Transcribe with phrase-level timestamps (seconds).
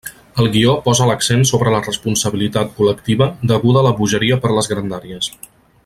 [0.43, 5.31] El guió posa l'accent sobre la responsabilitat col·lectiva deguda a la bogeria per les grandàries.